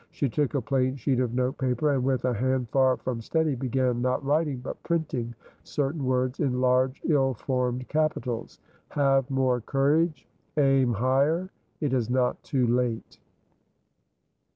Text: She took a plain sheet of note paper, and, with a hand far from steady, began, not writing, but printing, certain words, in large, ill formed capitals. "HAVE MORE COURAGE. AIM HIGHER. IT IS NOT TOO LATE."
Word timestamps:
She 0.09 0.29
took 0.29 0.55
a 0.55 0.61
plain 0.61 0.95
sheet 0.95 1.19
of 1.19 1.35
note 1.35 1.59
paper, 1.59 1.91
and, 1.93 2.03
with 2.03 2.25
a 2.25 2.33
hand 2.33 2.69
far 2.69 2.97
from 2.97 3.21
steady, 3.21 3.53
began, 3.53 4.01
not 4.01 4.25
writing, 4.25 4.57
but 4.57 4.81
printing, 4.81 5.35
certain 5.63 6.03
words, 6.05 6.39
in 6.39 6.59
large, 6.59 6.99
ill 7.05 7.35
formed 7.35 7.87
capitals. 7.87 8.57
"HAVE 8.89 9.29
MORE 9.29 9.61
COURAGE. 9.61 10.25
AIM 10.57 10.93
HIGHER. 10.95 11.51
IT 11.81 11.93
IS 11.93 12.09
NOT 12.09 12.41
TOO 12.41 12.65
LATE." 12.65 13.19